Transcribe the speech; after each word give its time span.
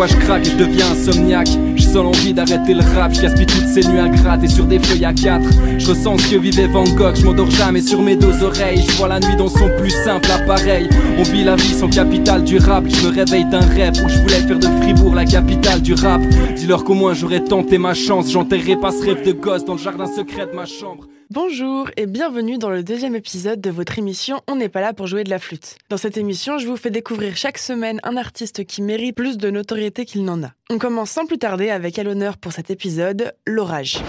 Parfois 0.00 0.18
je 0.18 0.24
craque 0.24 0.46
et 0.46 0.50
je 0.52 0.56
deviens 0.56 0.92
insomniaque. 0.92 1.50
Je 1.76 1.82
sens 1.82 1.96
l'envie 1.96 2.32
d'arrêter 2.32 2.72
le 2.72 2.80
rap. 2.80 3.12
Je 3.12 3.20
gaspille 3.20 3.44
toutes 3.44 3.66
ces 3.66 3.86
nuits 3.86 3.98
à 3.98 4.08
gratter 4.08 4.48
sur 4.48 4.64
des 4.64 4.78
feuilles 4.78 5.04
à 5.04 5.12
quatre. 5.12 5.50
Je 5.76 5.86
ressens 5.88 6.16
ce 6.16 6.30
que 6.30 6.36
vivait 6.36 6.68
Van 6.68 6.84
Gogh. 6.84 7.16
Je 7.16 7.26
m'endors 7.26 7.50
jamais 7.50 7.82
sur 7.82 8.00
mes 8.00 8.16
deux 8.16 8.42
oreilles. 8.42 8.82
Je 8.88 8.92
vois 8.92 9.08
la 9.08 9.20
nuit 9.20 9.36
dans 9.36 9.50
son 9.50 9.68
plus 9.78 9.90
simple 9.90 10.30
appareil. 10.30 10.88
On 11.18 11.22
vit 11.24 11.44
la 11.44 11.54
vie 11.54 11.74
sans 11.74 11.90
capital 11.90 12.44
durable. 12.44 12.88
Je 12.90 13.08
me 13.08 13.12
réveille 13.12 13.44
d'un 13.44 13.60
rêve 13.60 13.92
où 14.02 14.08
je 14.08 14.18
voulais 14.20 14.40
faire 14.40 14.58
de 14.58 14.68
Fribourg 14.82 15.14
la 15.14 15.26
capitale 15.26 15.82
du 15.82 15.92
rap. 15.92 16.22
Dis-leur 16.56 16.82
qu'au 16.82 16.94
moins 16.94 17.12
j'aurais 17.12 17.44
tenté 17.44 17.76
ma 17.76 17.92
chance. 17.92 18.30
J'enterrerai 18.30 18.76
pas 18.76 18.92
ce 18.92 19.04
rêve 19.04 19.22
de 19.26 19.32
gosse 19.32 19.66
dans 19.66 19.74
le 19.74 19.80
jardin 19.80 20.06
secret 20.06 20.46
de 20.50 20.56
ma 20.56 20.64
chambre. 20.64 21.08
Bonjour 21.32 21.88
et 21.96 22.06
bienvenue 22.06 22.58
dans 22.58 22.70
le 22.70 22.82
deuxième 22.82 23.14
épisode 23.14 23.60
de 23.60 23.70
votre 23.70 24.00
émission 24.00 24.40
On 24.48 24.56
n'est 24.56 24.68
pas 24.68 24.80
là 24.80 24.92
pour 24.92 25.06
jouer 25.06 25.22
de 25.22 25.30
la 25.30 25.38
flûte. 25.38 25.76
Dans 25.88 25.96
cette 25.96 26.16
émission, 26.16 26.58
je 26.58 26.66
vous 26.66 26.76
fais 26.76 26.90
découvrir 26.90 27.36
chaque 27.36 27.58
semaine 27.58 28.00
un 28.02 28.16
artiste 28.16 28.64
qui 28.64 28.82
mérite 28.82 29.14
plus 29.14 29.38
de 29.38 29.48
notoriété 29.48 30.06
qu'il 30.06 30.24
n'en 30.24 30.42
a. 30.42 30.50
On 30.70 30.78
commence 30.78 31.10
sans 31.10 31.26
plus 31.26 31.38
tarder 31.38 31.70
avec 31.70 32.00
à 32.00 32.02
l'honneur 32.02 32.36
pour 32.36 32.50
cet 32.50 32.72
épisode, 32.72 33.32
l'orage. 33.46 34.00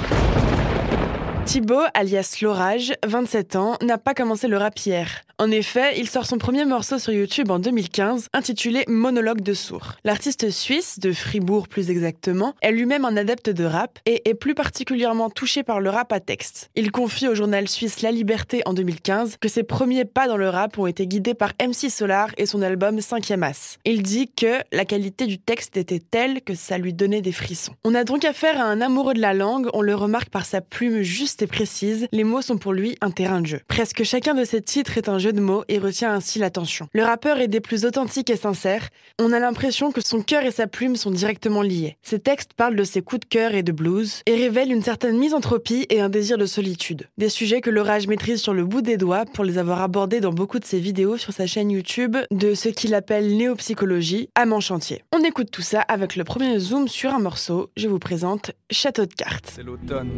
Thibaut, 1.45 1.81
alias 1.93 2.37
L'Orage, 2.41 2.93
27 3.05 3.55
ans, 3.55 3.77
n'a 3.81 3.97
pas 3.97 4.13
commencé 4.13 4.47
le 4.47 4.57
rap 4.57 4.77
hier. 4.79 5.23
En 5.41 5.49
effet, 5.49 5.97
il 5.97 6.07
sort 6.07 6.27
son 6.27 6.37
premier 6.37 6.65
morceau 6.65 6.99
sur 6.99 7.13
YouTube 7.13 7.49
en 7.49 7.57
2015, 7.57 8.27
intitulé 8.31 8.83
Monologue 8.87 9.41
de 9.41 9.55
sourd. 9.55 9.93
L'artiste 10.03 10.51
suisse, 10.51 10.99
de 10.99 11.11
Fribourg 11.11 11.67
plus 11.67 11.89
exactement, 11.89 12.53
est 12.61 12.71
lui-même 12.71 13.05
un 13.05 13.17
adepte 13.17 13.49
de 13.49 13.65
rap 13.65 13.97
et 14.05 14.29
est 14.29 14.35
plus 14.35 14.53
particulièrement 14.53 15.31
touché 15.31 15.63
par 15.63 15.79
le 15.79 15.89
rap 15.89 16.13
à 16.13 16.19
texte. 16.19 16.69
Il 16.75 16.91
confie 16.91 17.27
au 17.27 17.33
journal 17.33 17.67
suisse 17.67 18.03
La 18.03 18.11
Liberté 18.11 18.61
en 18.67 18.73
2015 18.73 19.37
que 19.41 19.47
ses 19.47 19.63
premiers 19.63 20.05
pas 20.05 20.27
dans 20.27 20.37
le 20.37 20.47
rap 20.47 20.77
ont 20.77 20.85
été 20.85 21.07
guidés 21.07 21.33
par 21.33 21.53
MC 21.59 21.89
Solar 21.89 22.29
et 22.37 22.45
son 22.45 22.61
album 22.61 22.99
5e 22.99 23.41
As. 23.41 23.79
Il 23.83 24.03
dit 24.03 24.29
que 24.29 24.59
la 24.71 24.85
qualité 24.85 25.25
du 25.25 25.39
texte 25.39 25.75
était 25.75 25.97
telle 25.97 26.43
que 26.43 26.53
ça 26.53 26.77
lui 26.77 26.93
donnait 26.93 27.23
des 27.23 27.31
frissons. 27.31 27.73
On 27.83 27.95
a 27.95 28.03
donc 28.03 28.25
affaire 28.25 28.61
à 28.61 28.65
un 28.65 28.79
amoureux 28.79 29.15
de 29.15 29.21
la 29.21 29.33
langue, 29.33 29.69
on 29.73 29.81
le 29.81 29.95
remarque 29.95 30.29
par 30.29 30.45
sa 30.45 30.61
plume 30.61 31.01
juste 31.01 31.30
et 31.39 31.47
précise, 31.47 32.07
les 32.11 32.23
mots 32.23 32.41
sont 32.41 32.57
pour 32.57 32.73
lui 32.73 32.97
un 33.01 33.11
terrain 33.11 33.41
de 33.41 33.47
jeu. 33.47 33.61
Presque 33.67 34.03
chacun 34.03 34.33
de 34.33 34.43
ses 34.43 34.61
titres 34.61 34.97
est 34.97 35.09
un 35.09 35.19
jeu 35.19 35.33
de 35.33 35.39
mots 35.39 35.63
et 35.67 35.77
retient 35.77 36.13
ainsi 36.13 36.39
l'attention. 36.39 36.87
Le 36.93 37.03
rappeur 37.03 37.39
est 37.39 37.47
des 37.47 37.61
plus 37.61 37.85
authentiques 37.85 38.29
et 38.29 38.35
sincères. 38.35 38.89
On 39.19 39.31
a 39.31 39.39
l'impression 39.39 39.91
que 39.91 40.01
son 40.01 40.21
cœur 40.21 40.43
et 40.43 40.51
sa 40.51 40.67
plume 40.67 40.95
sont 40.95 41.11
directement 41.11 41.61
liés. 41.61 41.97
Ses 42.01 42.19
textes 42.19 42.53
parlent 42.53 42.75
de 42.75 42.83
ses 42.83 43.01
coups 43.01 43.21
de 43.21 43.25
cœur 43.25 43.53
et 43.53 43.63
de 43.63 43.71
blues 43.71 44.21
et 44.25 44.35
révèlent 44.35 44.71
une 44.71 44.83
certaine 44.83 45.17
misanthropie 45.17 45.85
et 45.89 46.01
un 46.01 46.09
désir 46.09 46.37
de 46.37 46.45
solitude. 46.45 47.07
Des 47.17 47.29
sujets 47.29 47.61
que 47.61 47.69
l'orage 47.69 48.07
maîtrise 48.07 48.41
sur 48.41 48.53
le 48.53 48.65
bout 48.65 48.81
des 48.81 48.97
doigts 48.97 49.25
pour 49.25 49.43
les 49.43 49.57
avoir 49.57 49.81
abordés 49.81 50.19
dans 50.19 50.33
beaucoup 50.33 50.59
de 50.59 50.65
ses 50.65 50.79
vidéos 50.79 51.17
sur 51.17 51.33
sa 51.33 51.47
chaîne 51.47 51.71
YouTube 51.71 52.17
de 52.31 52.53
ce 52.53 52.69
qu'il 52.69 52.93
appelle 52.93 53.37
néopsychologie 53.37 54.29
à 54.35 54.45
mon 54.45 54.59
chantier. 54.59 55.03
On 55.13 55.23
écoute 55.23 55.51
tout 55.51 55.61
ça 55.61 55.81
avec 55.81 56.15
le 56.15 56.23
premier 56.23 56.59
zoom 56.59 56.87
sur 56.87 57.13
un 57.13 57.19
morceau. 57.19 57.69
Je 57.77 57.87
vous 57.87 57.99
présente 57.99 58.51
Château 58.69 59.05
de 59.05 59.13
cartes. 59.13 59.51
C'est 59.55 59.63
l'automne, 59.63 60.09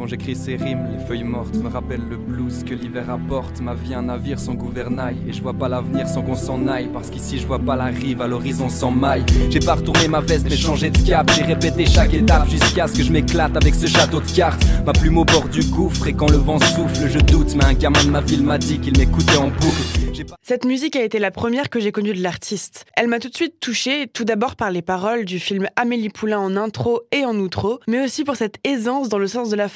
quand 0.00 0.06
j'écris 0.06 0.34
ces 0.34 0.56
rimes. 0.56 0.88
Les 0.90 1.04
feuilles 1.04 1.24
mortes 1.24 1.54
me 1.56 1.68
rappellent 1.68 2.08
le 2.08 2.16
blues 2.16 2.64
que 2.64 2.72
l'hiver 2.72 3.10
apporte. 3.10 3.60
Ma 3.60 3.74
vie 3.74 3.92
un 3.92 4.02
navire 4.02 4.38
sans 4.38 4.54
gouvernail 4.54 5.16
et 5.28 5.32
je 5.34 5.42
vois 5.42 5.52
pas 5.52 5.68
l'avenir 5.68 6.08
sans 6.08 6.22
qu'on 6.22 6.36
s'en 6.36 6.66
aille. 6.68 6.88
Parce 6.90 7.10
qu'ici 7.10 7.38
je 7.38 7.46
vois 7.46 7.58
pas 7.58 7.76
la 7.76 7.86
rive, 7.86 8.22
à 8.22 8.26
l'horizon 8.26 8.70
sans 8.70 8.90
maille. 8.90 9.26
J'ai 9.50 9.60
pas 9.60 9.74
retourné 9.74 10.08
ma 10.08 10.20
veste 10.20 10.46
mais 10.48 10.56
changé 10.56 10.88
de 10.88 10.96
cap. 11.06 11.30
J'ai 11.36 11.42
répété 11.42 11.84
chaque 11.84 12.14
étape 12.14 12.48
jusqu'à 12.48 12.86
ce 12.86 12.94
que 12.94 13.02
je 13.02 13.12
m'éclate 13.12 13.54
avec 13.54 13.74
ce 13.74 13.86
château 13.86 14.20
de 14.20 14.30
cartes. 14.34 14.64
Ma 14.86 14.94
plume 14.94 15.18
au 15.18 15.24
bord 15.26 15.48
du 15.50 15.62
gouffre 15.64 16.06
et 16.06 16.14
quand 16.14 16.30
le 16.30 16.38
vent 16.38 16.58
souffle, 16.58 17.06
je 17.06 17.18
doute. 17.18 17.54
Mais 17.56 17.64
un 17.64 17.74
gamin 17.74 18.02
de 18.02 18.10
ma 18.10 18.22
ville 18.22 18.42
m'a 18.42 18.56
dit 18.56 18.78
qu'il 18.78 18.96
m'écoutait 18.96 19.36
en 19.36 19.48
boucle. 19.48 20.00
Cette 20.42 20.64
musique 20.64 20.96
a 20.96 21.02
été 21.02 21.18
la 21.18 21.30
première 21.30 21.70
que 21.70 21.80
j'ai 21.80 21.92
connue 21.92 22.12
de 22.12 22.22
l'artiste. 22.22 22.84
Elle 22.96 23.08
m'a 23.08 23.18
tout 23.18 23.28
de 23.28 23.34
suite 23.34 23.60
touchée, 23.60 24.06
tout 24.12 24.24
d'abord 24.24 24.56
par 24.56 24.70
les 24.70 24.82
paroles 24.82 25.24
du 25.24 25.38
film 25.38 25.68
Amélie 25.76 26.08
Poulain 26.08 26.38
en 26.38 26.56
intro 26.56 27.02
et 27.12 27.24
en 27.24 27.36
outro, 27.36 27.80
mais 27.86 28.04
aussi 28.04 28.24
pour 28.24 28.36
cette 28.36 28.56
aisance 28.64 29.08
dans 29.08 29.18
le 29.18 29.26
sens 29.26 29.50
de 29.50 29.56
la 29.56 29.68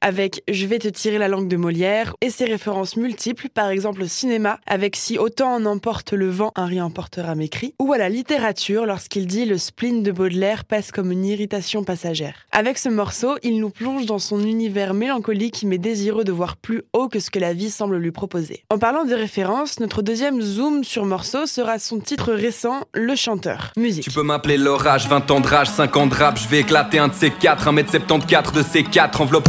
avec 0.00 0.42
Je 0.48 0.66
vais 0.66 0.78
te 0.78 0.88
tirer 0.88 1.18
la 1.18 1.28
langue 1.28 1.48
de 1.48 1.56
Molière 1.56 2.14
et 2.20 2.30
ses 2.30 2.44
références 2.44 2.96
multiples, 2.96 3.48
par 3.48 3.70
exemple 3.70 4.02
au 4.02 4.06
cinéma, 4.06 4.58
avec 4.66 4.96
Si 4.96 5.18
autant 5.18 5.54
en 5.54 5.64
emporte 5.64 6.12
le 6.12 6.28
vent, 6.28 6.52
un 6.56 6.66
rien 6.66 6.86
emportera 6.86 7.34
mes 7.34 7.48
cris, 7.48 7.74
ou 7.80 7.92
à 7.92 7.98
la 7.98 8.08
littérature 8.08 8.86
lorsqu'il 8.86 9.26
dit 9.26 9.44
Le 9.44 9.58
spleen 9.58 10.02
de 10.02 10.12
Baudelaire 10.12 10.64
passe 10.64 10.92
comme 10.92 11.12
une 11.12 11.24
irritation 11.24 11.84
passagère. 11.84 12.46
Avec 12.52 12.78
ce 12.78 12.88
morceau, 12.88 13.36
il 13.42 13.60
nous 13.60 13.70
plonge 13.70 14.06
dans 14.06 14.18
son 14.18 14.40
univers 14.44 14.94
mélancolique 14.94 15.62
mais 15.64 15.78
désireux 15.78 16.24
de 16.24 16.32
voir 16.32 16.56
plus 16.56 16.82
haut 16.92 17.08
que 17.08 17.18
ce 17.18 17.30
que 17.30 17.38
la 17.38 17.52
vie 17.52 17.70
semble 17.70 17.96
lui 17.96 18.12
proposer. 18.12 18.64
En 18.70 18.78
parlant 18.78 19.04
de 19.04 19.14
références, 19.14 19.80
notre 19.80 20.02
deuxième 20.02 20.40
zoom 20.40 20.84
sur 20.84 21.04
morceau 21.04 21.46
sera 21.46 21.78
son 21.78 21.98
titre 21.98 22.32
récent, 22.32 22.82
Le 22.92 23.14
Chanteur. 23.16 23.72
Musique. 23.76 24.04
Tu 24.04 24.10
peux 24.10 24.22
m'appeler 24.22 24.58
l'orage, 24.58 25.08
20 25.08 25.30
ans 25.30 25.40
de 25.40 25.46
rage, 25.46 25.68
5 25.68 25.96
ans 25.96 26.06
de 26.06 26.14
rap, 26.14 26.38
je 26.38 26.48
vais 26.48 26.60
éclater 26.60 26.98
un 26.98 27.08
de 27.08 27.14
ces 27.14 27.30
quatre, 27.30 27.72
1m74 27.72 28.52
de 28.52 28.62
ces 28.62 28.82
quatre, 28.84 29.20
enveloppe 29.20 29.48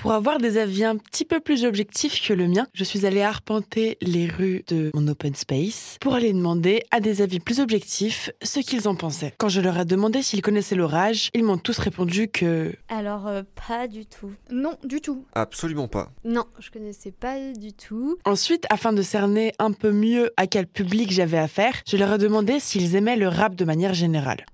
Pour 0.00 0.12
avoir 0.12 0.38
des 0.38 0.58
avis 0.58 0.84
un 0.84 0.96
petit 0.96 1.24
peu 1.24 1.38
plus 1.38 1.64
objectifs 1.64 2.26
que 2.26 2.32
le 2.32 2.48
mien, 2.48 2.66
je 2.74 2.82
suis 2.82 3.06
allée 3.06 3.22
arpenter 3.22 3.98
les 4.00 4.26
rues 4.26 4.64
de 4.66 4.90
mon 4.94 5.06
open 5.06 5.34
space 5.34 5.96
pour 6.00 6.14
aller 6.14 6.32
demander 6.32 6.82
à 6.90 6.98
des 7.00 7.22
avis 7.22 7.38
plus 7.38 7.60
objectifs 7.60 8.30
ce 8.42 8.60
qu'ils 8.60 8.88
en 8.88 8.96
pensaient. 8.96 9.32
Quand 9.38 9.48
je 9.48 9.60
leur 9.60 9.78
ai 9.78 9.84
demandé 9.84 10.22
s'ils 10.22 10.42
connaissaient 10.42 10.74
l'orage, 10.74 11.30
ils 11.34 11.44
m'ont 11.44 11.58
tous 11.58 11.78
répondu 11.78 12.28
que 12.28 12.74
Alors, 12.88 13.28
euh, 13.28 13.42
pas 13.68 13.86
du 13.86 14.06
tout. 14.06 14.32
Non, 14.50 14.76
du 14.82 15.00
tout. 15.00 15.24
Absolument 15.34 15.88
pas. 15.88 16.10
Non, 16.24 16.46
je 16.58 16.70
connaissais 16.70 17.12
pas 17.12 17.36
du 17.52 17.72
tout. 17.72 18.18
Ensuite, 18.24 18.66
afin 18.70 18.92
de 18.92 19.02
cerner 19.02 19.52
un 19.58 19.72
peu 19.72 19.92
mieux 19.92 20.32
à 20.36 20.46
quel 20.46 20.66
public 20.66 21.12
j'avais 21.12 21.38
affaire, 21.38 21.80
je 21.86 21.96
leur 21.96 22.12
ai 22.12 22.18
demandé 22.18 22.58
s'ils 22.58 22.96
aimaient 22.96 23.16
le 23.16 23.28
rap 23.28 23.54
de 23.54 23.64
manière 23.64 23.94
générale. 23.94 24.44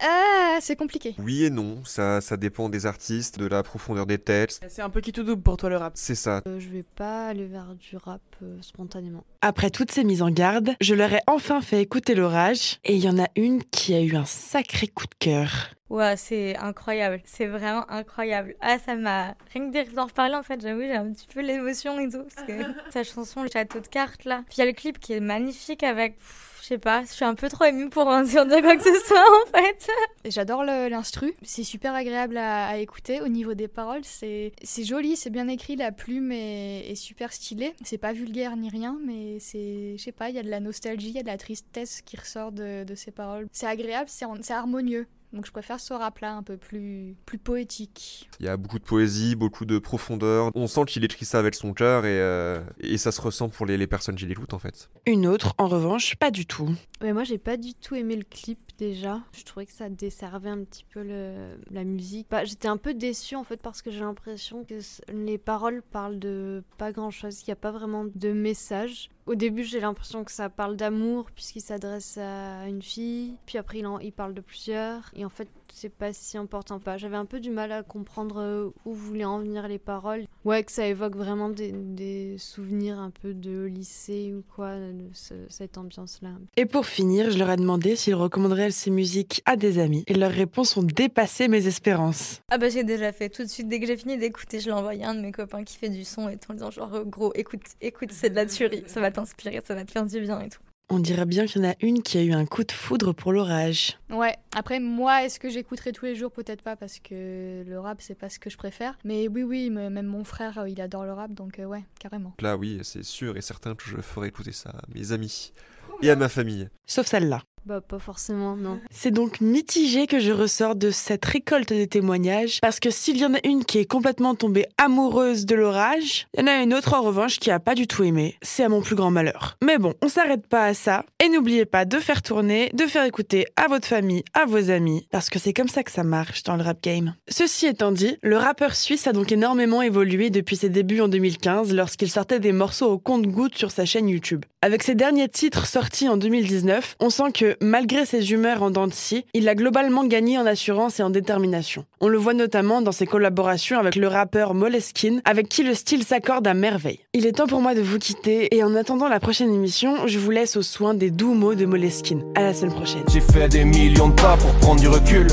Ah, 0.00 0.58
c'est 0.60 0.76
compliqué. 0.76 1.14
Oui 1.18 1.44
et 1.44 1.50
non, 1.50 1.84
ça, 1.84 2.20
ça 2.20 2.36
dépend 2.36 2.68
des 2.68 2.86
artistes, 2.86 3.38
de 3.38 3.46
la 3.46 3.62
profondeur 3.62 4.06
des 4.06 4.18
textes. 4.18 4.64
C'est 4.68 4.82
un 4.82 4.90
peu 4.90 5.00
qui 5.00 5.12
tout 5.12 5.24
double 5.24 5.42
pour 5.42 5.56
toi 5.56 5.70
le 5.70 5.76
rap. 5.76 5.92
C'est 5.96 6.14
ça. 6.14 6.42
Euh, 6.46 6.60
je 6.60 6.68
vais 6.68 6.84
pas 6.84 7.28
aller 7.28 7.46
vers 7.46 7.74
du 7.74 7.96
rap 7.96 8.20
euh, 8.42 8.56
spontanément. 8.60 9.24
Après 9.40 9.70
toutes 9.70 9.90
ces 9.90 10.04
mises 10.04 10.22
en 10.22 10.30
garde, 10.30 10.70
je 10.80 10.94
leur 10.94 11.12
ai 11.12 11.20
enfin 11.26 11.60
fait 11.60 11.82
écouter 11.82 12.14
l'orage, 12.14 12.78
et 12.84 12.94
il 12.94 13.04
y 13.04 13.08
en 13.08 13.18
a 13.18 13.28
une 13.36 13.62
qui 13.64 13.94
a 13.94 14.00
eu 14.00 14.16
un 14.16 14.24
sacré 14.24 14.88
coup 14.88 15.06
de 15.06 15.14
cœur. 15.18 15.70
Ouais, 15.90 16.16
c'est 16.16 16.54
incroyable. 16.56 17.22
C'est 17.24 17.46
vraiment 17.46 17.90
incroyable. 17.90 18.54
Ah, 18.60 18.78
ça 18.78 18.94
m'a. 18.94 19.34
Rien 19.54 19.70
que 19.70 19.94
d'en 19.94 20.04
reparler, 20.06 20.34
en 20.34 20.42
fait, 20.42 20.60
j'avoue, 20.60 20.82
j'ai 20.82 20.94
un 20.94 21.10
petit 21.10 21.26
peu 21.32 21.40
l'émotion 21.40 21.98
et 21.98 22.10
tout. 22.10 22.24
Parce 22.34 22.46
que 22.46 22.52
sa 22.90 23.04
chanson, 23.04 23.42
Le 23.42 23.48
Château 23.50 23.80
de 23.80 23.86
cartes, 23.86 24.24
là. 24.24 24.42
Puis 24.48 24.56
il 24.56 24.60
y 24.60 24.62
a 24.62 24.66
le 24.66 24.72
clip 24.72 24.98
qui 24.98 25.14
est 25.14 25.20
magnifique 25.20 25.82
avec. 25.82 26.16
Pff, 26.16 26.57
Je 26.68 26.74
sais 26.74 26.78
pas, 26.78 27.02
je 27.02 27.12
suis 27.12 27.24
un 27.24 27.34
peu 27.34 27.48
trop 27.48 27.64
émue 27.64 27.88
pour 27.88 28.06
en 28.08 28.22
dire 28.22 28.44
quoi 28.46 28.76
que 28.76 28.82
ce 28.82 29.06
soit, 29.06 29.24
en 29.42 29.58
fait. 29.58 29.88
J'adore 30.26 30.64
l'instru. 30.64 31.32
C'est 31.40 31.64
super 31.64 31.94
agréable 31.94 32.36
à, 32.36 32.76
écouter. 32.76 33.22
Au 33.22 33.28
niveau 33.28 33.54
des 33.54 33.68
paroles, 33.68 34.02
c'est 34.04 34.52
joli, 34.84 35.16
c'est 35.16 35.30
bien 35.30 35.48
écrit. 35.48 35.76
La 35.76 35.92
plume 35.92 36.30
est, 36.30 36.94
super 36.94 37.32
stylée. 37.32 37.72
C'est 37.84 37.96
pas 37.96 38.12
vulgaire 38.12 38.54
ni 38.58 38.68
rien, 38.68 38.98
mais 39.02 39.38
c'est, 39.40 39.96
je 39.96 40.02
sais 40.02 40.12
pas, 40.12 40.28
il 40.28 40.36
y 40.36 40.38
a 40.38 40.42
de 40.42 40.50
la 40.50 40.60
nostalgie, 40.60 41.08
il 41.08 41.14
y 41.14 41.20
a 41.20 41.22
de 41.22 41.28
la 41.28 41.38
tristesse 41.38 42.02
qui 42.02 42.18
ressort 42.18 42.52
de, 42.52 42.84
de 42.84 42.94
ces 42.94 43.12
paroles. 43.12 43.46
C'est 43.50 43.66
agréable, 43.66 44.10
c'est 44.10 44.52
harmonieux. 44.52 45.06
Donc 45.32 45.46
je 45.46 45.52
préfère 45.52 45.78
ce 45.78 45.92
rap-là 45.92 46.34
un 46.34 46.42
peu 46.42 46.56
plus, 46.56 47.14
plus 47.26 47.38
poétique. 47.38 48.30
Il 48.40 48.46
y 48.46 48.48
a 48.48 48.56
beaucoup 48.56 48.78
de 48.78 48.84
poésie, 48.84 49.34
beaucoup 49.36 49.64
de 49.64 49.78
profondeur. 49.78 50.50
On 50.54 50.66
sent 50.66 50.84
qu'il 50.86 51.04
écrit 51.04 51.26
ça 51.26 51.38
avec 51.38 51.54
son 51.54 51.74
cœur 51.74 52.06
et, 52.06 52.18
euh, 52.20 52.62
et 52.80 52.96
ça 52.98 53.12
se 53.12 53.20
ressent 53.20 53.48
pour 53.48 53.66
les, 53.66 53.76
les 53.76 53.86
personnes 53.86 54.16
qui 54.16 54.26
l'écoutent 54.26 54.54
en 54.54 54.58
fait. 54.58 54.90
Une 55.06 55.26
autre, 55.26 55.54
en 55.58 55.68
revanche, 55.68 56.16
pas 56.16 56.30
du 56.30 56.46
tout. 56.46 56.74
Mais 57.02 57.12
moi, 57.12 57.24
j'ai 57.24 57.38
pas 57.38 57.56
du 57.56 57.74
tout 57.74 57.94
aimé 57.94 58.16
le 58.16 58.24
clip 58.24 58.58
déjà. 58.78 59.20
Je 59.36 59.44
trouvais 59.44 59.66
que 59.66 59.72
ça 59.72 59.88
desservait 59.88 60.50
un 60.50 60.64
petit 60.64 60.84
peu 60.84 61.02
le, 61.02 61.58
la 61.70 61.84
musique. 61.84 62.28
Bah, 62.30 62.44
J'étais 62.44 62.68
un 62.68 62.76
peu 62.76 62.94
déçue 62.94 63.36
en 63.36 63.44
fait 63.44 63.60
parce 63.60 63.82
que 63.82 63.90
j'ai 63.90 64.00
l'impression 64.00 64.64
que 64.64 64.78
les 65.12 65.36
paroles 65.38 65.82
parlent 65.82 66.18
de 66.18 66.62
pas 66.78 66.92
grand 66.92 67.10
chose, 67.10 67.36
qu'il 67.38 67.48
n'y 67.48 67.52
a 67.52 67.56
pas 67.56 67.72
vraiment 67.72 68.06
de 68.14 68.32
message. 68.32 69.10
Au 69.28 69.34
début, 69.34 69.62
j'ai 69.62 69.78
l'impression 69.80 70.24
que 70.24 70.32
ça 70.32 70.48
parle 70.48 70.74
d'amour 70.76 71.26
puisqu'il 71.34 71.60
s'adresse 71.60 72.16
à 72.18 72.66
une 72.66 72.80
fille, 72.82 73.34
puis 73.46 73.58
après 73.58 73.78
il, 73.80 73.86
en, 73.86 73.98
il 73.98 74.10
parle 74.12 74.32
de 74.32 74.40
plusieurs, 74.40 75.10
et 75.14 75.24
en 75.24 75.28
fait 75.28 75.48
c'est 75.74 75.92
pas 75.92 76.14
si 76.14 76.38
important. 76.38 76.78
Pas. 76.80 76.96
J'avais 76.96 77.18
un 77.18 77.26
peu 77.26 77.38
du 77.40 77.50
mal 77.50 77.70
à 77.72 77.82
comprendre 77.82 78.40
euh, 78.40 78.70
où 78.86 78.94
voulaient 78.94 79.26
en 79.26 79.38
venir 79.38 79.68
les 79.68 79.78
paroles. 79.78 80.24
Ouais, 80.46 80.64
que 80.64 80.72
ça 80.72 80.86
évoque 80.86 81.14
vraiment 81.14 81.50
des, 81.50 81.72
des 81.72 82.36
souvenirs 82.38 82.98
un 82.98 83.10
peu 83.10 83.34
de 83.34 83.64
lycée 83.66 84.32
ou 84.34 84.42
quoi, 84.56 84.76
de 84.76 85.04
ce- 85.12 85.34
cette 85.50 85.76
ambiance-là. 85.76 86.30
Et 86.56 86.64
pour 86.64 86.86
finir, 86.86 87.30
je 87.30 87.38
leur 87.38 87.50
ai 87.50 87.56
demandé 87.56 87.96
s'ils 87.96 88.14
recommanderaient 88.14 88.70
ces 88.70 88.90
musiques 88.90 89.42
à 89.44 89.56
des 89.56 89.78
amis. 89.78 90.04
Et 90.06 90.14
leurs 90.14 90.32
réponses 90.32 90.76
ont 90.78 90.82
dépassé 90.82 91.48
mes 91.48 91.66
espérances. 91.66 92.40
Ah 92.50 92.56
bah 92.58 92.70
j'ai 92.70 92.82
déjà 92.82 93.12
fait 93.12 93.28
tout 93.28 93.42
de 93.42 93.48
suite 93.48 93.68
dès 93.68 93.78
que 93.78 93.86
j'ai 93.86 93.96
fini 93.98 94.16
d'écouter, 94.16 94.60
je 94.60 94.66
l'ai 94.66 94.72
envoyé 94.72 95.04
à 95.04 95.10
un 95.10 95.14
de 95.14 95.20
mes 95.20 95.32
copains 95.32 95.64
qui 95.64 95.76
fait 95.76 95.90
du 95.90 96.04
son 96.04 96.28
et 96.30 96.38
tout 96.38 96.50
en 96.50 96.54
disant 96.54 96.70
genre 96.70 97.04
gros 97.04 97.32
écoute 97.34 97.60
écoute 97.82 98.10
c'est 98.10 98.30
de 98.30 98.36
la 98.36 98.46
tuerie, 98.46 98.84
ça 98.86 99.00
va 99.02 99.10
t'inspirer, 99.20 99.60
ça 99.66 99.74
va 99.74 99.84
te 99.84 99.90
faire 99.90 100.06
du 100.06 100.20
bien 100.20 100.40
et 100.40 100.48
tout. 100.48 100.60
On 100.90 101.00
dirait 101.00 101.26
bien 101.26 101.44
qu'il 101.44 101.62
y 101.62 101.66
en 101.66 101.70
a 101.70 101.74
une 101.82 102.02
qui 102.02 102.16
a 102.16 102.22
eu 102.22 102.32
un 102.32 102.46
coup 102.46 102.64
de 102.64 102.72
foudre 102.72 103.12
pour 103.12 103.30
l'orage. 103.32 103.98
Ouais, 104.08 104.34
après 104.56 104.80
moi, 104.80 105.22
est-ce 105.22 105.38
que 105.38 105.50
j'écouterai 105.50 105.92
tous 105.92 106.06
les 106.06 106.14
jours? 106.14 106.30
Peut-être 106.32 106.62
pas 106.62 106.76
parce 106.76 106.98
que 106.98 107.62
le 107.66 107.78
rap, 107.78 108.00
c'est 108.00 108.14
pas 108.14 108.30
ce 108.30 108.38
que 108.38 108.48
je 108.48 108.56
préfère. 108.56 108.96
Mais 109.04 109.28
oui, 109.28 109.42
oui, 109.42 109.68
me- 109.68 109.90
même 109.90 110.06
mon 110.06 110.24
frère, 110.24 110.56
euh, 110.58 110.68
il 110.68 110.80
adore 110.80 111.04
le 111.04 111.12
rap, 111.12 111.34
donc 111.34 111.58
euh, 111.58 111.66
ouais, 111.66 111.84
carrément. 112.00 112.32
Là, 112.40 112.56
oui, 112.56 112.78
c'est 112.84 113.02
sûr 113.04 113.36
et 113.36 113.42
certain 113.42 113.74
que 113.74 113.84
je 113.84 113.98
ferai 114.00 114.28
écouter 114.28 114.52
ça 114.52 114.70
à 114.70 114.80
mes 114.94 115.12
amis 115.12 115.52
et 116.02 116.10
à 116.10 116.16
ma 116.16 116.28
famille. 116.28 116.68
Sauf 116.86 117.06
celle-là. 117.06 117.42
Bah, 117.68 117.82
pas 117.86 117.98
forcément, 117.98 118.56
non. 118.56 118.80
C'est 118.90 119.10
donc 119.10 119.42
mitigé 119.42 120.06
que 120.06 120.20
je 120.20 120.32
ressors 120.32 120.74
de 120.74 120.90
cette 120.90 121.26
récolte 121.26 121.68
des 121.68 121.86
témoignages, 121.86 122.60
parce 122.62 122.80
que 122.80 122.88
s'il 122.88 123.18
y 123.18 123.26
en 123.26 123.34
a 123.34 123.46
une 123.46 123.62
qui 123.62 123.76
est 123.76 123.84
complètement 123.84 124.34
tombée 124.34 124.64
amoureuse 124.78 125.44
de 125.44 125.54
l'orage, 125.54 126.28
il 126.32 126.40
y 126.40 126.42
en 126.44 126.46
a 126.46 126.62
une 126.62 126.72
autre 126.72 126.94
en 126.94 127.02
revanche 127.02 127.38
qui 127.38 127.50
a 127.50 127.60
pas 127.60 127.74
du 127.74 127.86
tout 127.86 128.04
aimé. 128.04 128.36
C'est 128.40 128.64
à 128.64 128.70
mon 128.70 128.80
plus 128.80 128.96
grand 128.96 129.10
malheur. 129.10 129.58
Mais 129.62 129.76
bon, 129.76 129.92
on 130.00 130.08
s'arrête 130.08 130.46
pas 130.46 130.64
à 130.64 130.72
ça, 130.72 131.04
et 131.22 131.28
n'oubliez 131.28 131.66
pas 131.66 131.84
de 131.84 131.98
faire 131.98 132.22
tourner, 132.22 132.70
de 132.72 132.86
faire 132.86 133.04
écouter 133.04 133.46
à 133.56 133.68
votre 133.68 133.86
famille, 133.86 134.24
à 134.32 134.46
vos 134.46 134.70
amis, 134.70 135.06
parce 135.10 135.28
que 135.28 135.38
c'est 135.38 135.52
comme 135.52 135.68
ça 135.68 135.82
que 135.82 135.90
ça 135.90 136.04
marche 136.04 136.44
dans 136.44 136.56
le 136.56 136.62
rap 136.62 136.82
game. 136.82 137.16
Ceci 137.28 137.66
étant 137.66 137.92
dit, 137.92 138.16
le 138.22 138.38
rappeur 138.38 138.74
suisse 138.76 139.06
a 139.06 139.12
donc 139.12 139.30
énormément 139.30 139.82
évolué 139.82 140.30
depuis 140.30 140.56
ses 140.56 140.70
débuts 140.70 141.02
en 141.02 141.08
2015, 141.08 141.74
lorsqu'il 141.74 142.10
sortait 142.10 142.40
des 142.40 142.52
morceaux 142.52 142.90
au 142.90 142.98
compte-gouttes 142.98 143.56
sur 143.58 143.72
sa 143.72 143.84
chaîne 143.84 144.08
YouTube. 144.08 144.46
Avec 144.62 144.82
ses 144.82 144.94
derniers 144.94 145.28
titres 145.28 145.66
sortis 145.78 146.08
en 146.08 146.16
2019, 146.16 146.96
on 146.98 147.08
sent 147.08 147.30
que, 147.32 147.56
malgré 147.60 148.04
ses 148.04 148.32
humeurs 148.32 148.64
en 148.64 148.70
dents 148.72 148.88
de 148.88 148.92
scie, 148.92 149.24
il 149.32 149.48
a 149.48 149.54
globalement 149.54 150.04
gagné 150.04 150.36
en 150.36 150.44
assurance 150.44 150.98
et 150.98 151.04
en 151.04 151.10
détermination. 151.10 151.84
On 152.00 152.08
le 152.08 152.18
voit 152.18 152.34
notamment 152.34 152.82
dans 152.82 152.90
ses 152.90 153.06
collaborations 153.06 153.78
avec 153.78 153.94
le 153.94 154.08
rappeur 154.08 154.54
Moleskine, 154.54 155.22
avec 155.24 155.48
qui 155.48 155.62
le 155.62 155.74
style 155.74 156.02
s'accorde 156.02 156.48
à 156.48 156.54
merveille. 156.54 156.98
Il 157.14 157.26
est 157.26 157.32
temps 157.32 157.46
pour 157.46 157.60
moi 157.60 157.76
de 157.76 157.80
vous 157.80 158.00
quitter, 158.00 158.52
et 158.56 158.64
en 158.64 158.74
attendant 158.74 159.06
la 159.06 159.20
prochaine 159.20 159.54
émission, 159.54 160.08
je 160.08 160.18
vous 160.18 160.32
laisse 160.32 160.56
aux 160.56 160.62
soins 160.62 160.94
des 160.94 161.12
doux 161.12 161.34
mots 161.34 161.54
de 161.54 161.64
Moleskine. 161.64 162.24
À 162.34 162.42
la 162.42 162.54
semaine 162.54 162.74
prochaine. 162.74 163.04
J'ai 163.12 163.20
fait 163.20 163.48
des 163.48 163.64
millions 163.64 164.08
de 164.08 164.20
pas 164.20 164.36
pour 164.36 164.50
prendre 164.54 164.80
du 164.80 164.88
recul. 164.88 165.28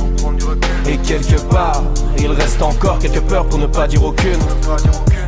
Et 0.87 0.97
quelque 0.97 1.41
part, 1.49 1.81
il 2.19 2.29
reste 2.29 2.61
encore 2.61 2.99
quelques 2.99 3.21
peurs 3.21 3.49
pour 3.49 3.57
ne 3.57 3.65
pas 3.65 3.87
dire 3.87 4.03
aucune. 4.03 4.37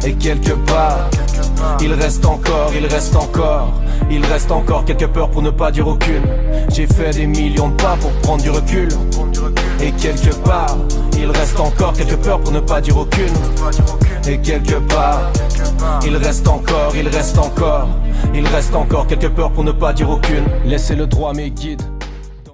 Et 0.05 0.13
quelque 0.13 0.53
part, 0.67 1.09
il 1.81 1.91
reste 1.93 2.23
encore, 2.23 2.71
il 2.75 2.85
reste 2.85 3.15
encore, 3.15 3.73
il 4.09 4.25
reste 4.25 4.51
encore 4.51 4.85
quelques 4.85 5.07
peurs 5.07 5.29
pour 5.29 5.41
ne 5.41 5.49
pas 5.49 5.71
dire 5.71 5.87
aucune. 5.87 6.23
J'ai 6.69 6.87
fait 6.87 7.11
des 7.11 7.27
millions 7.27 7.69
de 7.69 7.75
pas 7.75 7.95
pour 7.99 8.11
prendre 8.21 8.43
du 8.43 8.49
recul. 8.49 8.89
Et 9.81 9.91
quelque 9.91 10.33
part, 10.43 10.77
il 11.17 11.29
reste 11.29 11.59
encore 11.59 11.93
quelques 11.93 12.17
peurs 12.17 12.39
pour 12.39 12.51
ne 12.51 12.59
pas 12.59 12.81
dire 12.81 12.97
aucune. 12.97 13.33
Et 14.27 14.37
quelque 14.39 14.75
part, 14.75 15.31
il 16.05 16.15
reste 16.17 16.47
encore, 16.47 16.93
il 16.95 17.07
reste 17.07 17.37
encore, 17.37 17.87
il 18.33 18.47
reste 18.47 18.75
encore 18.75 19.07
quelques 19.07 19.29
peurs 19.29 19.51
pour 19.51 19.63
ne 19.63 19.71
pas 19.71 19.93
dire 19.93 20.09
aucune. 20.09 20.45
Laissez 20.65 20.95
le 20.95 21.07
droit 21.07 21.33
mes 21.33 21.51
guides. 21.51 21.81